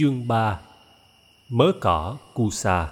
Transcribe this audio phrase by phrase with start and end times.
[0.00, 0.60] Chương 3
[1.48, 2.88] Mớ cỏ Kusa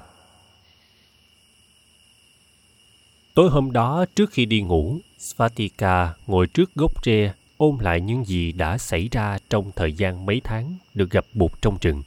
[3.35, 8.25] Tối hôm đó trước khi đi ngủ, Svatika ngồi trước gốc tre ôm lại những
[8.25, 12.03] gì đã xảy ra trong thời gian mấy tháng được gặp bụt trong rừng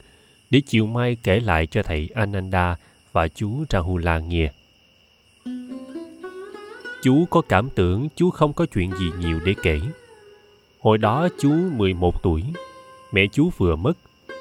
[0.50, 2.76] để chiều mai kể lại cho thầy Ananda
[3.12, 4.52] và chú Rahula nghe.
[7.02, 9.80] Chú có cảm tưởng chú không có chuyện gì nhiều để kể.
[10.80, 12.42] Hồi đó chú 11 tuổi,
[13.12, 13.92] mẹ chú vừa mất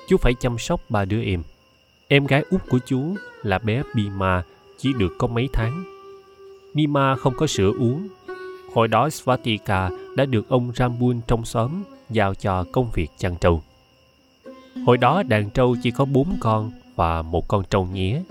[0.08, 1.44] chú phải chăm sóc ba đứa em.
[2.08, 4.44] Em gái út của chú là bé Bima,
[4.78, 5.84] chỉ được có mấy tháng.
[6.74, 8.08] Bima không có sữa uống.
[8.74, 13.62] Hồi đó Svatika đã được ông Rambun trong xóm giao cho công việc chăn trâu.
[14.86, 18.22] Hồi đó đàn trâu chỉ có bốn con và một con trâu nhé.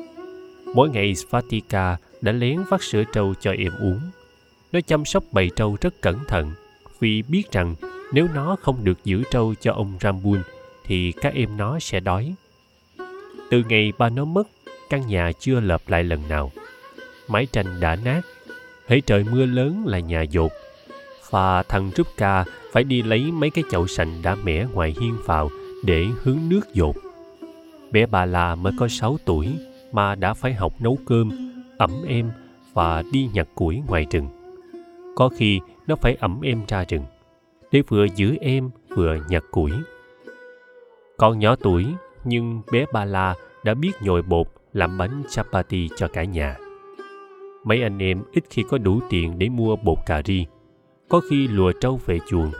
[0.74, 4.00] Mỗi ngày Svatika đã lén vắt sữa trâu cho em uống.
[4.72, 6.52] Nó chăm sóc bầy trâu rất cẩn thận,
[7.00, 7.74] vì biết rằng
[8.12, 10.42] nếu nó không được giữ trâu cho ông Rambun
[10.90, 12.34] thì các em nó sẽ đói.
[13.50, 14.48] Từ ngày ba nó mất,
[14.88, 16.52] căn nhà chưa lợp lại lần nào.
[17.28, 18.20] Mái tranh đã nát,
[18.86, 20.52] hễ trời mưa lớn là nhà dột.
[21.30, 25.50] Và thằng Rupka phải đi lấy mấy cái chậu sành đã mẻ ngoài hiên vào
[25.84, 26.96] để hướng nước dột.
[27.90, 29.48] Bé bà là mới có 6 tuổi
[29.92, 31.30] mà đã phải học nấu cơm,
[31.78, 32.30] ẩm em
[32.72, 34.28] và đi nhặt củi ngoài rừng.
[35.16, 37.04] Có khi nó phải ẩm em ra rừng
[37.72, 39.70] để vừa giữ em vừa nhặt củi
[41.20, 41.86] còn nhỏ tuổi,
[42.24, 46.56] nhưng bé Ba La đã biết nhồi bột làm bánh chapati cho cả nhà.
[47.64, 50.46] Mấy anh em ít khi có đủ tiền để mua bột cà ri.
[51.08, 52.50] Có khi lùa trâu về chuồng,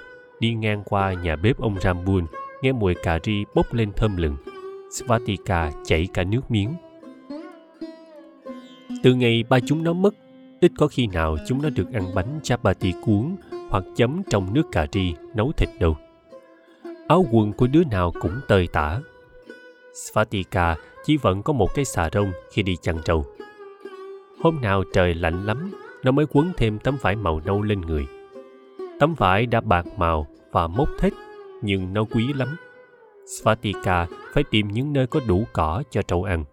[0.41, 2.27] đi ngang qua nhà bếp ông Rambun,
[2.62, 4.36] nghe mùi cà ri bốc lên thơm lừng.
[4.91, 6.74] Svatika chảy cả nước miếng.
[9.02, 10.14] Từ ngày ba chúng nó mất,
[10.61, 13.36] ít có khi nào chúng nó được ăn bánh chapati cuốn
[13.70, 15.97] hoặc chấm trong nước cà ri nấu thịt đâu
[17.11, 19.00] áo quần của đứa nào cũng tơi tả.
[19.94, 23.25] Svatika chỉ vẫn có một cái xà rông khi đi chăn trâu.
[24.42, 25.70] Hôm nào trời lạnh lắm,
[26.05, 28.07] nó mới quấn thêm tấm vải màu nâu lên người.
[29.01, 31.14] Tấm vải đã bạc màu và mốc thích,
[31.62, 32.57] nhưng nó quý lắm.
[33.27, 36.45] Svatika phải tìm những nơi có đủ cỏ cho trâu ăn.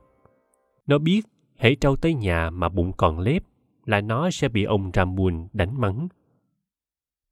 [0.87, 1.21] Nó biết,
[1.57, 3.43] hễ trâu tới nhà mà bụng còn lép,
[3.85, 6.07] là nó sẽ bị ông Ramun đánh mắng.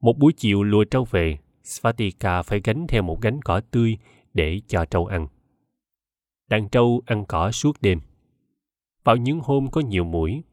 [0.02, 3.98] Một buổi chiều lùa trâu về, Svatika phải gánh theo một gánh cỏ tươi
[4.34, 5.28] để cho trâu ăn.
[6.50, 8.00] Đàn trâu ăn cỏ suốt đêm.
[9.04, 10.44] Vào những hôm có nhiều mũi,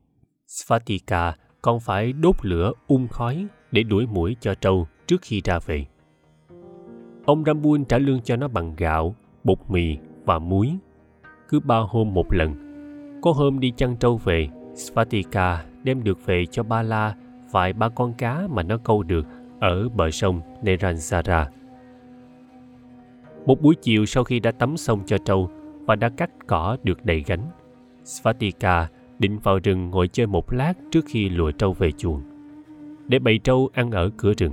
[0.46, 5.58] Svatika còn phải đốt lửa ung khói để đuổi mũi cho trâu trước khi ra
[5.66, 5.86] về.
[7.24, 10.76] Ông Rambun trả lương cho nó bằng gạo, bột mì và muối.
[11.48, 12.54] Cứ ba hôm một lần.
[13.22, 17.16] Có hôm đi chăn trâu về, Svatika đem được về cho ba la
[17.50, 19.26] vài ba con cá mà nó câu được
[19.62, 21.48] ở bờ sông Neransara.
[23.46, 25.50] Một buổi chiều sau khi đã tắm xong cho trâu
[25.86, 27.46] và đã cắt cỏ được đầy gánh,
[28.04, 32.20] Svatika định vào rừng ngồi chơi một lát trước khi lùa trâu về chuồng.
[33.06, 34.52] Để bầy trâu ăn ở cửa rừng.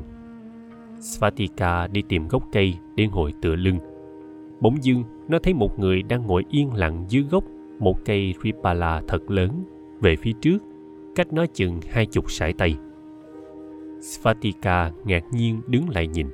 [0.99, 3.79] Svatika đi tìm gốc cây để ngồi tựa lưng.
[4.59, 7.43] Bỗng dưng, nó thấy một người đang ngồi yên lặng dưới gốc
[7.79, 9.63] một cây Ripala thật lớn
[10.01, 10.57] về phía trước,
[11.15, 12.75] cách nó chừng hai chục sải tay.
[14.01, 16.27] Svatika ngạc nhiên đứng lại nhìn.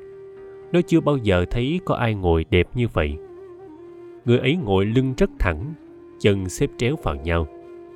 [0.71, 3.17] Nó chưa bao giờ thấy có ai ngồi đẹp như vậy.
[4.25, 5.73] Người ấy ngồi lưng rất thẳng,
[6.19, 7.47] chân xếp tréo vào nhau,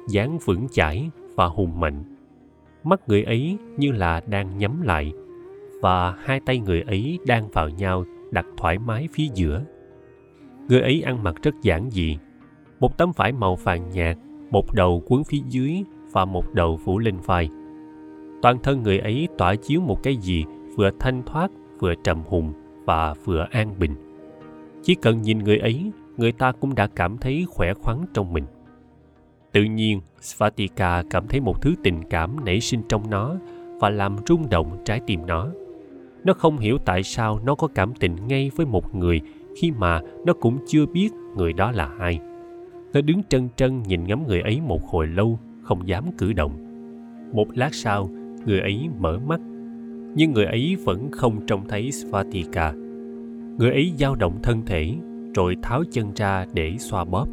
[0.09, 2.03] dáng vững chãi và hùng mạnh.
[2.83, 5.13] Mắt người ấy như là đang nhắm lại
[5.81, 9.63] và hai tay người ấy đang vào nhau đặt thoải mái phía giữa.
[10.67, 12.17] Người ấy ăn mặc rất giản dị,
[12.79, 14.17] một tấm vải màu vàng nhạt,
[14.51, 17.49] một đầu quấn phía dưới và một đầu phủ lên vai
[18.41, 20.45] toàn thân người ấy tỏa chiếu một cái gì
[20.75, 22.53] vừa thanh thoát, vừa trầm hùng
[22.85, 23.95] và vừa an bình.
[24.83, 28.45] Chỉ cần nhìn người ấy, người ta cũng đã cảm thấy khỏe khoắn trong mình.
[29.51, 33.35] Tự nhiên svatika cảm thấy một thứ tình cảm nảy sinh trong nó
[33.79, 35.47] và làm rung động trái tim nó.
[36.23, 39.21] Nó không hiểu tại sao nó có cảm tình ngay với một người
[39.55, 42.19] khi mà nó cũng chưa biết người đó là ai.
[42.93, 46.51] Nó đứng trân trân nhìn ngắm người ấy một hồi lâu, không dám cử động.
[47.33, 48.09] Một lát sau
[48.49, 49.39] người ấy mở mắt
[50.15, 52.73] nhưng người ấy vẫn không trông thấy Svatika.
[53.57, 54.93] Người ấy dao động thân thể,
[55.35, 57.27] rồi tháo chân ra để xoa bóp.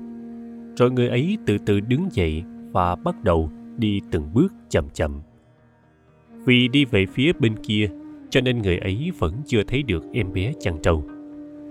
[0.77, 2.43] Rồi người ấy từ từ đứng dậy
[2.73, 5.21] và bắt đầu đi từng bước chậm chậm.
[6.45, 7.89] Vì đi về phía bên kia,
[8.31, 11.05] cho nên người ấy vẫn chưa thấy được em bé chăn trâu.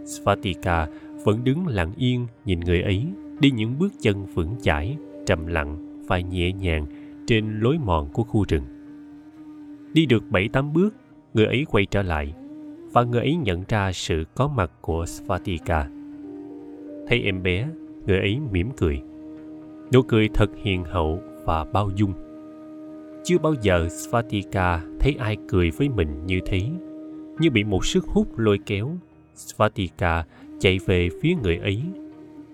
[0.05, 0.87] Svatika
[1.23, 3.05] vẫn đứng lặng yên nhìn người ấy
[3.39, 6.85] đi những bước chân vững chãi, trầm lặng và nhẹ nhàng
[7.27, 8.74] trên lối mòn của khu rừng.
[9.95, 10.95] Đi được bảy tám bước,
[11.33, 12.33] người ấy quay trở lại
[12.93, 15.89] và người ấy nhận ra sự có mặt của Svatika.
[17.07, 17.67] Thấy em bé,
[18.07, 19.01] người ấy mỉm cười.
[19.93, 22.13] Nụ cười thật hiền hậu và bao dung.
[23.23, 26.61] Chưa bao giờ Svatika thấy ai cười với mình như thế.
[27.39, 28.91] Như bị một sức hút lôi kéo,
[29.35, 30.25] Svatika
[30.59, 31.81] chạy về phía người ấy.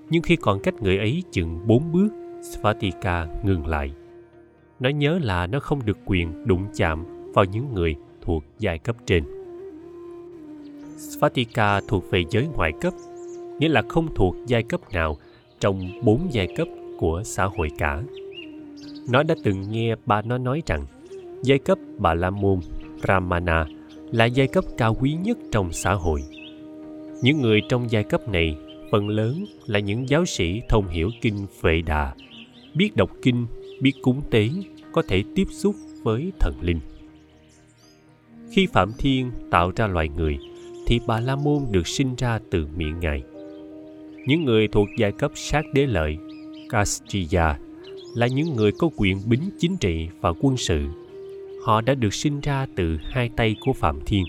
[0.10, 2.10] Nhưng khi còn cách người ấy chừng bốn bước,
[2.42, 3.92] Svatika ngừng lại.
[4.80, 8.96] Nó nhớ là nó không được quyền đụng chạm vào những người thuộc giai cấp
[9.06, 9.24] trên.
[10.98, 12.94] Svatika thuộc về giới ngoại cấp,
[13.60, 15.18] nghĩa là không thuộc giai cấp nào
[15.60, 16.68] trong bốn giai cấp
[17.00, 18.02] của xã hội cả.
[19.10, 20.86] Nó đã từng nghe ba nó nói rằng
[21.44, 22.60] giai cấp Bà La Môn,
[23.08, 23.66] Ramana
[24.12, 26.24] là giai cấp cao quý nhất trong xã hội.
[27.22, 28.58] Những người trong giai cấp này
[28.92, 32.14] phần lớn là những giáo sĩ thông hiểu kinh Vệ Đà,
[32.74, 33.46] biết đọc kinh,
[33.82, 34.50] biết cúng tế,
[34.92, 36.80] có thể tiếp xúc với thần linh.
[38.52, 40.38] Khi Phạm Thiên tạo ra loài người,
[40.88, 43.24] thì Bà La Môn được sinh ra từ miệng Ngài.
[44.28, 46.18] Những người thuộc giai cấp sát đế lợi,
[46.70, 47.58] Kastriya,
[48.16, 50.86] là những người có quyền bính chính trị và quân sự.
[51.66, 54.24] Họ đã được sinh ra từ hai tay của Phạm Thiên.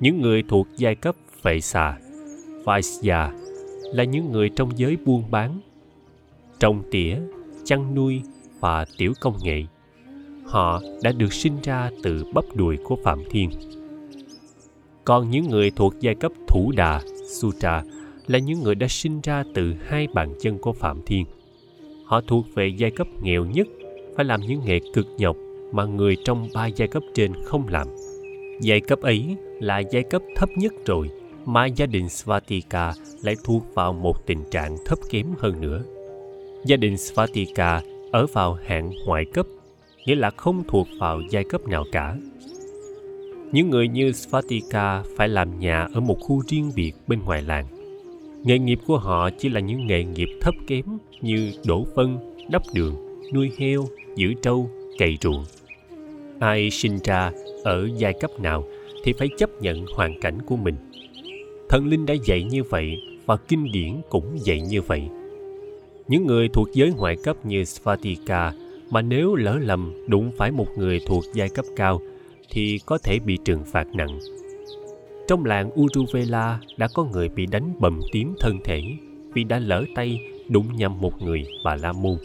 [0.00, 1.98] Những người thuộc giai cấp vệ xà,
[2.64, 3.32] Vaisya,
[3.82, 5.60] là những người trong giới buôn bán,
[6.60, 7.16] trồng tỉa,
[7.64, 8.22] chăn nuôi
[8.60, 9.64] và tiểu công nghệ.
[10.50, 13.50] Họ đã được sinh ra từ bắp đùi của Phạm Thiên.
[15.04, 17.82] Còn những người thuộc giai cấp thủ đà, Sutra,
[18.26, 21.24] là những người đã sinh ra từ hai bàn chân của Phạm Thiên.
[22.04, 23.66] Họ thuộc về giai cấp nghèo nhất,
[24.16, 25.36] phải làm những nghề cực nhọc
[25.72, 27.86] mà người trong ba giai cấp trên không làm.
[28.60, 31.10] Giai cấp ấy là giai cấp thấp nhất rồi,
[31.44, 32.92] mà gia đình Svatika
[33.22, 35.82] lại thuộc vào một tình trạng thấp kém hơn nữa.
[36.64, 39.46] Gia đình Svatika ở vào hạng ngoại cấp,
[40.06, 42.16] nghĩa là không thuộc vào giai cấp nào cả.
[43.52, 47.66] Những người như Svatika phải làm nhà ở một khu riêng biệt bên ngoài làng.
[48.44, 50.84] Nghề nghiệp của họ chỉ là những nghề nghiệp thấp kém
[51.20, 52.94] như đổ phân, đắp đường,
[53.32, 53.84] nuôi heo,
[54.16, 55.44] giữ trâu, cày ruộng.
[56.38, 57.32] Ai sinh ra
[57.64, 58.64] ở giai cấp nào
[59.04, 60.74] thì phải chấp nhận hoàn cảnh của mình.
[61.68, 65.08] Thần linh đã dạy như vậy và kinh điển cũng dạy như vậy.
[66.08, 68.52] Những người thuộc giới ngoại cấp như Svatika
[68.90, 72.00] mà nếu lỡ lầm đụng phải một người thuộc giai cấp cao
[72.50, 74.18] thì có thể bị trừng phạt nặng
[75.30, 78.82] trong làng Uruvela đã có người bị đánh bầm tím thân thể
[79.34, 82.16] vì đã lỡ tay đụng nhầm một người Bà La Môn.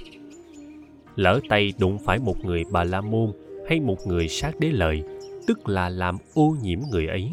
[1.16, 3.32] Lỡ tay đụng phải một người Bà La Môn
[3.70, 5.04] hay một người sát đế lợi,
[5.48, 7.32] tức là làm ô nhiễm người ấy,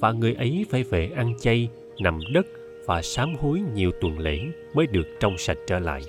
[0.00, 1.68] và người ấy phải về ăn chay,
[2.00, 2.46] nằm đất
[2.86, 4.38] và sám hối nhiều tuần lễ
[4.74, 6.02] mới được trong sạch trở lại.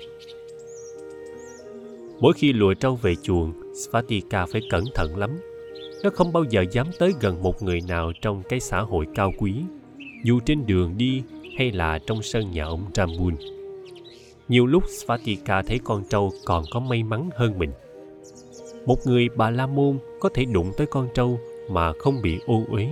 [2.20, 5.30] Mỗi khi lùa trâu về chuồng, Svatika phải cẩn thận lắm
[6.04, 9.32] nó không bao giờ dám tới gần một người nào trong cái xã hội cao
[9.38, 9.54] quý
[10.24, 11.22] dù trên đường đi
[11.58, 13.36] hay là trong sân nhà ông Rambun.
[14.48, 17.70] Nhiều lúc Svatika thấy con trâu còn có may mắn hơn mình.
[18.86, 21.40] Một người bà La Môn có thể đụng tới con trâu
[21.70, 22.88] mà không bị ô uế.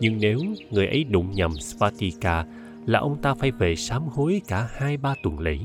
[0.00, 0.38] Nhưng nếu
[0.70, 2.46] người ấy đụng nhầm Svatika
[2.86, 5.58] là ông ta phải về sám hối cả hai ba tuần lễ.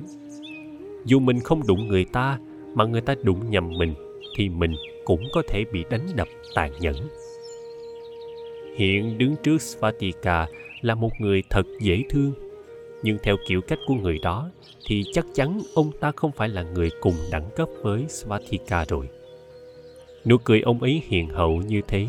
[1.06, 2.40] Dù mình không đụng người ta
[2.74, 3.94] mà người ta đụng nhầm mình
[4.36, 4.76] thì mình
[5.06, 6.96] cũng có thể bị đánh đập tàn nhẫn.
[8.76, 10.48] Hiện đứng trước Svatika
[10.82, 12.34] là một người thật dễ thương,
[13.04, 14.50] nhưng theo kiểu cách của người đó
[14.86, 19.10] thì chắc chắn ông ta không phải là người cùng đẳng cấp với Svatika rồi.
[20.26, 22.08] Nụ cười ông ấy hiền hậu như thế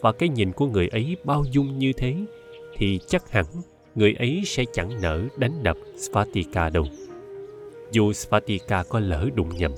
[0.00, 2.16] và cái nhìn của người ấy bao dung như thế
[2.76, 3.44] thì chắc hẳn
[3.94, 6.84] người ấy sẽ chẳng nỡ đánh đập Svatika đâu.
[7.92, 9.72] Dù Svatika có lỡ đụng nhầm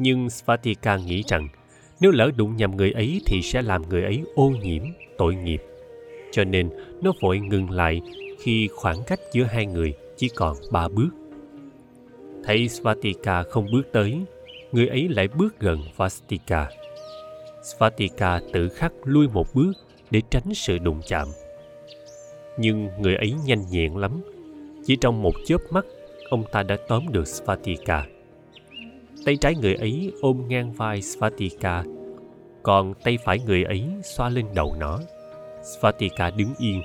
[0.00, 1.48] nhưng Svatika nghĩ rằng
[2.00, 4.82] nếu lỡ đụng nhầm người ấy thì sẽ làm người ấy ô nhiễm,
[5.18, 5.62] tội nghiệp.
[6.32, 6.70] Cho nên
[7.02, 8.00] nó vội ngừng lại
[8.42, 11.08] khi khoảng cách giữa hai người chỉ còn ba bước.
[12.44, 14.20] Thấy Svatika không bước tới,
[14.72, 16.68] người ấy lại bước gần Vastika.
[17.62, 19.72] Svatika tự khắc lui một bước
[20.10, 21.28] để tránh sự đụng chạm.
[22.58, 24.20] Nhưng người ấy nhanh nhẹn lắm.
[24.86, 25.84] Chỉ trong một chớp mắt,
[26.30, 28.06] ông ta đã tóm được Svatika
[29.24, 31.84] tay trái người ấy ôm ngang vai Svatika,
[32.62, 35.00] còn tay phải người ấy xoa lên đầu nó.
[35.62, 36.82] Svatika đứng yên.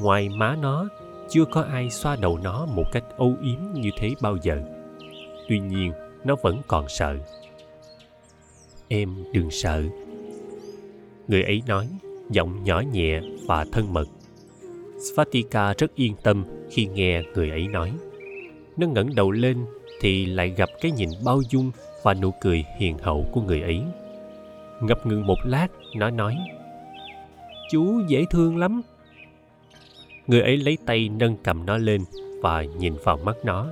[0.00, 0.88] Ngoài má nó,
[1.28, 4.62] chưa có ai xoa đầu nó một cách âu yếm như thế bao giờ.
[5.48, 5.92] Tuy nhiên,
[6.24, 7.16] nó vẫn còn sợ.
[8.88, 9.82] Em đừng sợ.
[11.28, 11.88] Người ấy nói,
[12.30, 14.08] giọng nhỏ nhẹ và thân mật.
[14.98, 17.92] Svatika rất yên tâm khi nghe người ấy nói.
[18.76, 19.64] Nó ngẩng đầu lên
[20.02, 21.70] thì lại gặp cái nhìn bao dung
[22.02, 23.82] và nụ cười hiền hậu của người ấy.
[24.80, 26.36] Ngập ngừng một lát, nó nói,
[27.70, 28.82] chú dễ thương lắm.
[30.26, 32.04] Người ấy lấy tay nâng cầm nó lên
[32.40, 33.66] và nhìn vào mắt nó.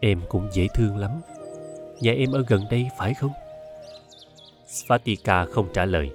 [0.00, 1.10] Em cũng dễ thương lắm.
[2.00, 3.32] Nhà em ở gần đây phải không?
[4.66, 6.10] Svatika không trả lời.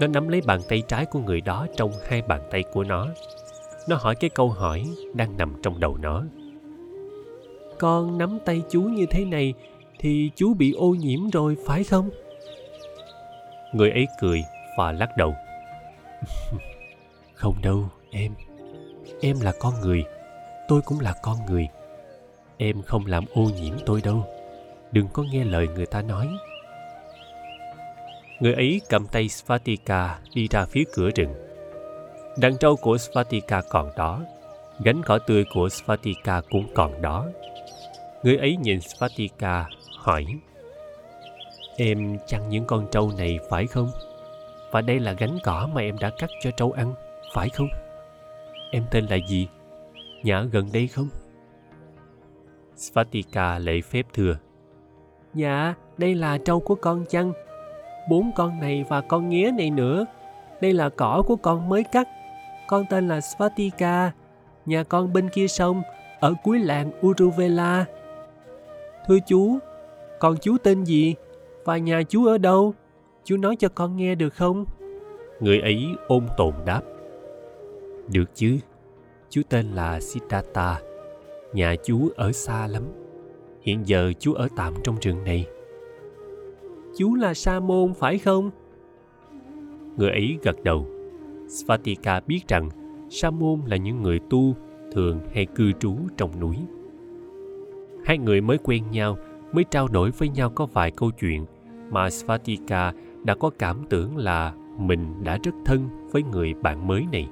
[0.00, 3.06] Nó nắm lấy bàn tay trái của người đó trong hai bàn tay của nó.
[3.88, 6.24] Nó hỏi cái câu hỏi đang nằm trong đầu nó
[7.80, 9.54] con nắm tay chú như thế này
[9.98, 12.10] thì chú bị ô nhiễm rồi phải không?
[13.72, 14.42] Người ấy cười
[14.78, 15.34] và lắc đầu.
[17.34, 18.32] Không đâu em.
[19.20, 20.04] Em là con người.
[20.68, 21.68] Tôi cũng là con người.
[22.56, 24.24] Em không làm ô nhiễm tôi đâu.
[24.92, 26.28] Đừng có nghe lời người ta nói.
[28.40, 31.34] Người ấy cầm tay svatika đi ra phía cửa rừng.
[32.38, 34.20] Đàn trâu của svatika còn đó
[34.84, 37.26] gánh cỏ tươi của svatika cũng còn đó
[38.22, 39.66] người ấy nhìn svatika
[39.98, 40.24] hỏi,
[41.76, 43.90] em chăn những con trâu này phải không?
[44.72, 46.94] Và đây là gánh cỏ mà em đã cắt cho trâu ăn,
[47.34, 47.68] phải không?
[48.70, 49.48] Em tên là gì?
[50.22, 51.08] Nhà ở gần đây không?
[52.76, 54.36] Svatika lễ phép thưa
[55.34, 57.32] dạ đây là trâu của con chăn.
[58.08, 60.06] Bốn con này và con nghía này nữa.
[60.60, 62.08] Đây là cỏ của con mới cắt.
[62.68, 64.12] Con tên là svatika
[64.66, 65.82] nhà con bên kia sông,
[66.20, 67.84] ở cuối làng uruvela
[69.10, 69.58] thưa chú
[70.18, 71.14] còn chú tên gì
[71.64, 72.74] và nhà chú ở đâu?
[73.24, 74.64] Chú nói cho con nghe được không?
[75.40, 76.82] Người ấy ôn tồn đáp.
[78.12, 78.58] Được chứ
[79.30, 80.80] chú tên là siddhartha
[81.52, 82.82] nhà chú ở xa lắm.
[83.62, 85.46] Hiện giờ chú ở tạm trong rừng này.
[86.96, 88.50] Chú là sa môn phải không?
[89.96, 90.86] Người ấy gật đầu.
[91.48, 92.68] Svatika biết rằng
[93.10, 94.54] sa môn là những người tu
[94.92, 96.56] thường hay cư trú trong núi
[98.10, 99.16] hai người mới quen nhau
[99.52, 101.46] mới trao đổi với nhau có vài câu chuyện
[101.90, 102.92] mà Svatika
[103.24, 107.28] đã có cảm tưởng là mình đã rất thân với người bạn mới này.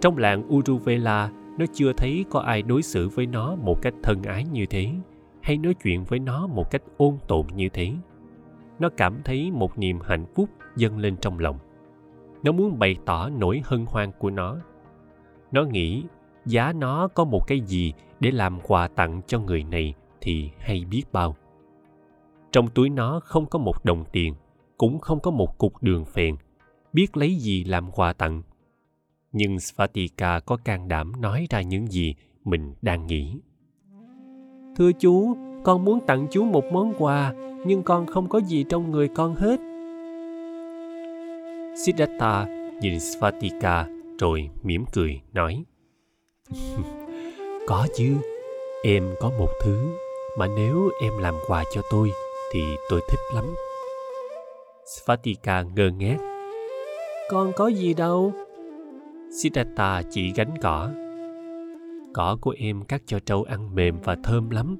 [0.00, 4.22] Trong làng Uruvela, nó chưa thấy có ai đối xử với nó một cách thân
[4.22, 4.90] ái như thế,
[5.40, 7.92] hay nói chuyện với nó một cách ôn tồn như thế.
[8.78, 11.58] Nó cảm thấy một niềm hạnh phúc dâng lên trong lòng.
[12.42, 14.56] Nó muốn bày tỏ nỗi hân hoan của nó.
[15.52, 16.04] Nó nghĩ
[16.48, 20.84] giá nó có một cái gì để làm quà tặng cho người này thì hay
[20.90, 21.36] biết bao.
[22.52, 24.34] Trong túi nó không có một đồng tiền,
[24.78, 26.36] cũng không có một cục đường phèn,
[26.92, 28.42] biết lấy gì làm quà tặng.
[29.32, 32.14] Nhưng Svatika có can đảm nói ra những gì
[32.44, 33.40] mình đang nghĩ.
[34.76, 37.34] Thưa chú, con muốn tặng chú một món quà,
[37.66, 39.60] nhưng con không có gì trong người con hết.
[41.84, 42.46] Siddhartha
[42.80, 43.86] nhìn Svatika
[44.18, 45.64] rồi mỉm cười nói
[47.66, 48.16] Có chứ,
[48.82, 49.88] em có một thứ
[50.38, 52.10] mà nếu em làm quà cho tôi
[52.52, 53.44] thì tôi thích lắm.
[54.86, 56.16] Svatika ngơ ngác.
[57.30, 58.32] Con có gì đâu?
[59.42, 60.90] Siddhartha chỉ gánh cỏ.
[62.14, 64.76] Cỏ của em cắt cho trâu ăn mềm và thơm lắm.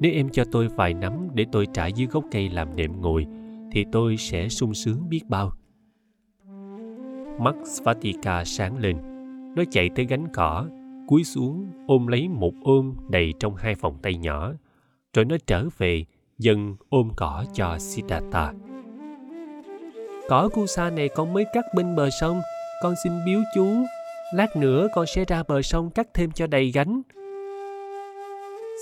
[0.00, 3.26] Nếu em cho tôi vài nắm để tôi trải dưới gốc cây làm nệm ngồi,
[3.72, 5.52] thì tôi sẽ sung sướng biết bao.
[7.40, 8.96] Mắt Svatika sáng lên.
[9.56, 10.66] Nó chạy tới gánh cỏ,
[11.08, 14.52] cúi xuống ôm lấy một ôm đầy trong hai vòng tay nhỏ.
[15.14, 16.04] Rồi nó trở về
[16.38, 18.52] dần ôm cỏ cho Siddhartha.
[20.28, 22.40] Cỏ Kusa này con mới cắt bên bờ sông,
[22.82, 23.66] con xin biếu chú.
[24.34, 27.02] Lát nữa con sẽ ra bờ sông cắt thêm cho đầy gánh.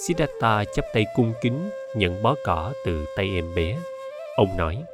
[0.06, 3.78] Siddhartha chắp tay cung kính nhận bó cỏ từ tay em bé.
[4.36, 4.84] Ông nói,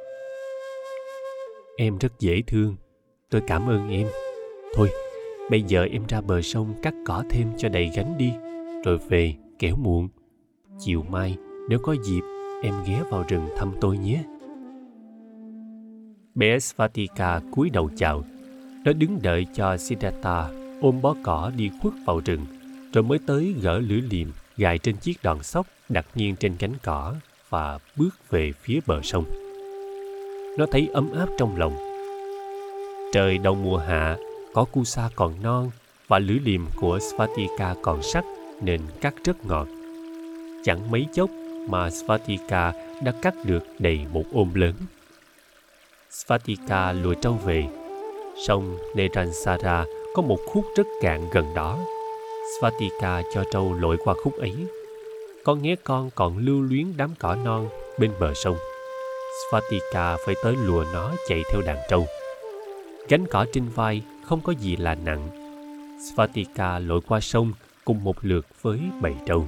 [1.77, 2.75] Em rất dễ thương,
[3.29, 4.07] tôi cảm ơn em.
[4.75, 4.89] Thôi,
[5.49, 8.33] bây giờ em ra bờ sông cắt cỏ thêm cho đầy gánh đi,
[8.85, 10.09] rồi về, kẻo muộn.
[10.79, 11.37] Chiều mai,
[11.69, 12.21] nếu có dịp,
[12.63, 14.23] em ghé vào rừng thăm tôi nhé.
[16.35, 18.23] Bé Svatika cúi đầu chào.
[18.85, 20.49] Nó đứng đợi cho Siddhartha
[20.81, 22.45] ôm bó cỏ đi khuất vào rừng,
[22.93, 26.73] rồi mới tới gỡ lưỡi liềm gài trên chiếc đòn sóc đặt nghiêng trên cánh
[26.83, 27.15] cỏ
[27.49, 29.23] và bước về phía bờ sông.
[30.57, 31.73] Nó thấy ấm áp trong lòng.
[33.13, 34.17] Trời đầu mùa hạ,
[34.53, 35.71] có kusa còn non
[36.07, 38.25] và lưỡi liềm của Svatika còn sắc
[38.61, 39.67] nên cắt rất ngọt.
[40.63, 41.29] Chẳng mấy chốc
[41.69, 44.73] mà Svatika đã cắt được đầy một ôm lớn.
[46.09, 47.63] Svatika lùi trâu về.
[48.47, 51.79] Sông Neransara có một khúc rất cạn gần đó.
[52.59, 54.53] Svatika cho trâu lội qua khúc ấy.
[55.43, 57.69] Con nghe con còn lưu luyến đám cỏ non
[57.99, 58.57] bên bờ sông.
[59.49, 62.07] Svatika phải tới lùa nó chạy theo đàn trâu.
[63.09, 65.29] Gánh cỏ trên vai không có gì là nặng.
[65.99, 67.53] Svatika lội qua sông
[67.85, 69.47] cùng một lượt với bầy trâu.